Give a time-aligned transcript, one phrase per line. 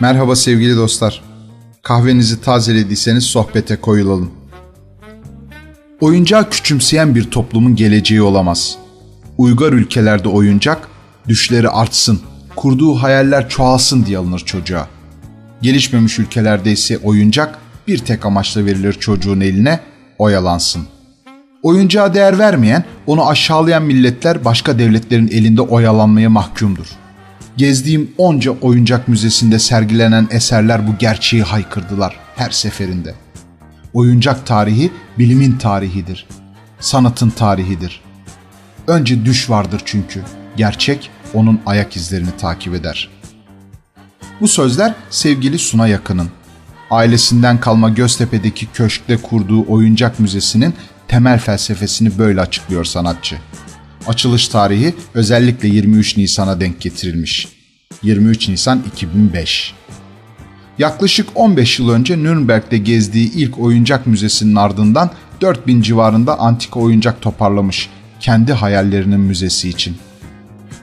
[0.00, 1.22] Merhaba sevgili dostlar.
[1.82, 4.30] Kahvenizi tazelediyseniz sohbete koyulalım.
[6.00, 8.78] Oyuncağı küçümseyen bir toplumun geleceği olamaz.
[9.38, 10.88] Uygar ülkelerde oyuncak,
[11.28, 12.20] düşleri artsın,
[12.56, 14.88] kurduğu hayaller çoğalsın diye alınır çocuğa.
[15.62, 17.58] Gelişmemiş ülkelerde ise oyuncak
[17.88, 19.80] bir tek amaçla verilir çocuğun eline,
[20.18, 20.82] oyalansın.
[21.62, 27.05] Oyuncağa değer vermeyen, onu aşağılayan milletler başka devletlerin elinde oyalanmaya mahkumdur.''
[27.56, 33.14] Gezdiğim onca oyuncak müzesinde sergilenen eserler bu gerçeği haykırdılar her seferinde.
[33.94, 36.26] Oyuncak tarihi bilimin tarihidir.
[36.80, 38.00] Sanatın tarihidir.
[38.86, 40.22] Önce düş vardır çünkü.
[40.56, 43.08] Gerçek onun ayak izlerini takip eder.
[44.40, 46.30] Bu sözler sevgili Suna Yakın'ın.
[46.90, 50.74] Ailesinden kalma Göztepe'deki köşkte kurduğu oyuncak müzesinin
[51.08, 53.38] temel felsefesini böyle açıklıyor sanatçı.
[54.06, 57.48] Açılış tarihi özellikle 23 Nisan'a denk getirilmiş.
[58.02, 59.74] 23 Nisan 2005.
[60.78, 65.10] Yaklaşık 15 yıl önce Nürnberg'de gezdiği ilk oyuncak müzesinin ardından
[65.40, 67.88] 4000 civarında antika oyuncak toparlamış
[68.20, 69.96] kendi hayallerinin müzesi için.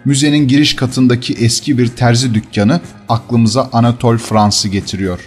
[0.06, 5.20] Müzenin giriş katındaki eski bir terzi dükkanı aklımıza Anatol Frans'ı getiriyor.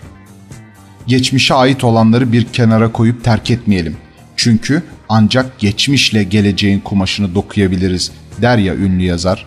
[1.07, 3.97] Geçmişe ait olanları bir kenara koyup terk etmeyelim.
[4.37, 8.13] Çünkü ancak geçmişle geleceğin kumaşını dokuyabiliriz
[8.43, 9.47] der ya ünlü yazar.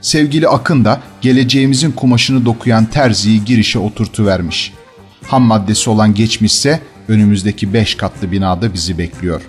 [0.00, 4.72] Sevgili Akın da geleceğimizin kumaşını dokuyan terziyi girişe oturtuvermiş.
[5.26, 9.42] Ham maddesi olan geçmişse önümüzdeki beş katlı binada bizi bekliyor.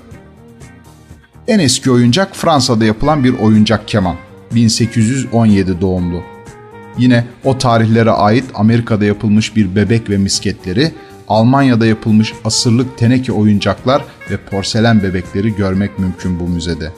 [1.48, 4.16] En eski oyuncak Fransa'da yapılan bir oyuncak keman.
[4.56, 6.24] 1817 doğumlu.
[6.98, 10.92] Yine o tarihlere ait Amerika'da yapılmış bir bebek ve misketleri,
[11.32, 16.92] Almanya'da yapılmış asırlık teneke oyuncaklar ve porselen bebekleri görmek mümkün bu müzede.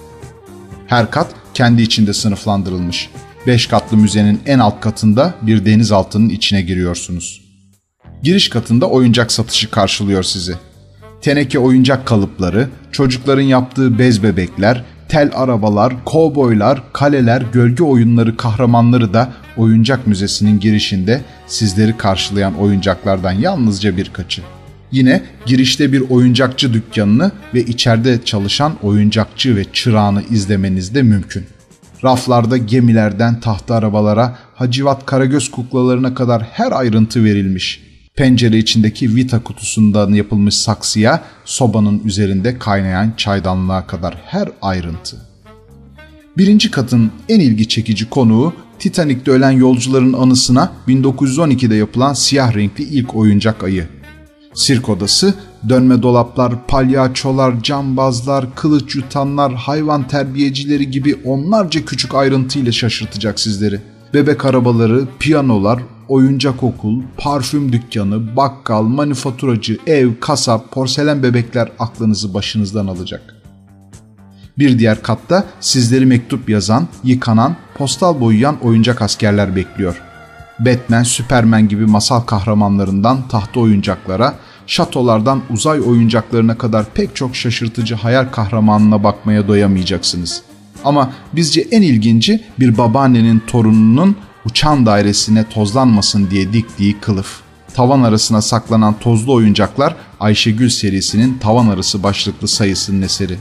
[0.88, 3.10] Her kat kendi içinde sınıflandırılmış.
[3.48, 7.42] Beş katlı müzenin en alt katında bir denizaltının içine giriyorsunuz.
[8.24, 10.56] Giriş katında oyuncak satışı karşılıyor sizi.
[11.22, 19.32] Teneke oyuncak kalıpları, çocukların yaptığı bez bebekler, tel arabalar, kovboylar, kaleler, gölge oyunları kahramanları da
[19.58, 24.42] oyuncak müzesinin girişinde sizleri karşılayan oyuncaklardan yalnızca birkaçı.
[24.92, 31.46] Yine girişte bir oyuncakçı dükkanını ve içeride çalışan oyuncakçı ve çırağını izlemeniz de mümkün.
[32.04, 37.93] Raflarda gemilerden tahta arabalara, hacivat karagöz kuklalarına kadar her ayrıntı verilmiş.
[38.16, 45.18] Pencere içindeki vita kutusundan yapılmış saksıya, sobanın üzerinde kaynayan çaydanlığa kadar her ayrıntı.
[46.38, 53.16] Birinci katın en ilgi çekici konuğu Titanik'te ölen yolcuların anısına 1912'de yapılan siyah renkli ilk
[53.16, 53.88] oyuncak ayı.
[54.54, 55.34] Sirk odası,
[55.70, 63.93] dönme dolaplar, palyaçolar, cambazlar, kılıç yutanlar, hayvan terbiyecileri gibi onlarca küçük ayrıntıyla şaşırtacak sizleri.
[64.14, 72.88] Bebek arabaları, piyanolar, oyuncak okul, parfüm dükkanı, bakkal, manifaturacı, ev, kasap, porselen bebekler aklınızı başınızdan
[72.88, 73.36] alacak.
[74.58, 80.02] Bir diğer katta sizleri mektup yazan, yıkanan, postal boyayan oyuncak askerler bekliyor.
[80.60, 84.36] Batman, Superman gibi masal kahramanlarından tahta oyuncaklara,
[84.68, 90.53] şatolardan uzay oyuncaklarına kadar pek çok şaşırtıcı hayal kahramanına bakmaya doyamayacaksınız.
[90.84, 97.42] Ama bizce en ilginci bir babaannenin torununun uçan dairesine tozlanmasın diye diktiği kılıf.
[97.74, 103.38] Tavan arasına saklanan tozlu oyuncaklar Ayşegül serisinin tavan arası başlıklı sayısının eseri.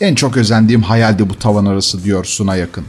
[0.00, 2.84] En çok özendiğim hayaldi bu tavan arası diyor Suna Yakın.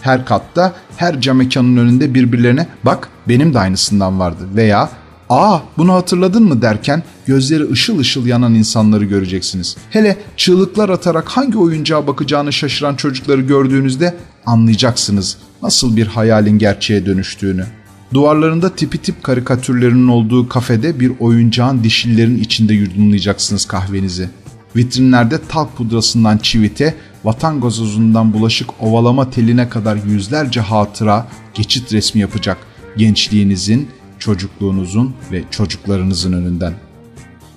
[0.00, 4.88] Her katta, her cam mekanın önünde birbirlerine bak benim de aynısından vardı veya
[5.32, 9.76] ''Aa bunu hatırladın mı?'' derken gözleri ışıl ışıl yanan insanları göreceksiniz.
[9.90, 14.16] Hele çığlıklar atarak hangi oyuncağa bakacağını şaşıran çocukları gördüğünüzde
[14.46, 17.66] anlayacaksınız nasıl bir hayalin gerçeğe dönüştüğünü.
[18.14, 24.28] Duvarlarında tipi tip karikatürlerinin olduğu kafede bir oyuncağın dişillerin içinde yudumlayacaksınız kahvenizi.
[24.76, 26.94] Vitrinlerde talk pudrasından çivite,
[27.24, 32.56] vatan gazozundan bulaşık ovalama teline kadar yüzlerce hatıra, geçit resmi yapacak
[32.96, 33.88] gençliğinizin,
[34.22, 36.74] çocukluğunuzun ve çocuklarınızın önünden.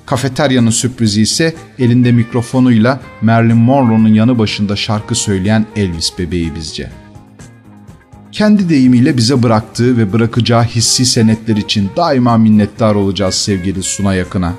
[0.05, 6.89] Kafeteryanın sürprizi ise elinde mikrofonuyla Marilyn Monroe'nun yanı başında şarkı söyleyen Elvis bebeği bizce.
[8.31, 14.53] Kendi deyimiyle bize bıraktığı ve bırakacağı hissi senetler için daima minnettar olacağız sevgili Suna Yakın'a.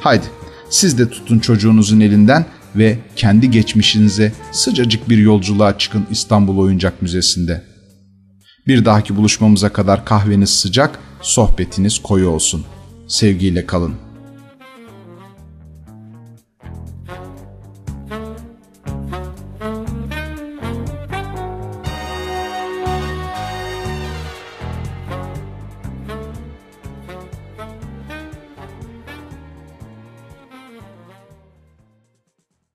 [0.00, 0.26] Haydi
[0.70, 2.46] siz de tutun çocuğunuzun elinden
[2.76, 7.64] ve kendi geçmişinize sıcacık bir yolculuğa çıkın İstanbul Oyuncak Müzesi'nde.
[8.66, 12.64] Bir dahaki buluşmamıza kadar kahveniz sıcak, sohbetiniz koyu olsun.
[13.06, 14.05] Sevgiyle kalın.